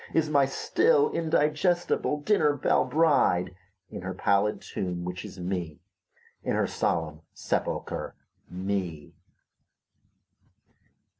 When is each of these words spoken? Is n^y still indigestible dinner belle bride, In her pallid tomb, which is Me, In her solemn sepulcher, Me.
Is 0.15 0.31
n^y 0.31 0.47
still 0.47 1.11
indigestible 1.11 2.21
dinner 2.21 2.55
belle 2.55 2.85
bride, 2.85 3.53
In 3.91 4.01
her 4.01 4.15
pallid 4.15 4.59
tomb, 4.59 5.03
which 5.05 5.23
is 5.23 5.39
Me, 5.39 5.79
In 6.41 6.55
her 6.55 6.65
solemn 6.65 7.21
sepulcher, 7.35 8.15
Me. 8.49 9.13